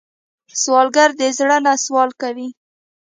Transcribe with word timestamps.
سوالګر 0.61 1.09
د 1.19 1.21
زړه 1.37 1.57
نه 1.65 1.73
سوال 1.85 2.09
کوي 2.21 2.49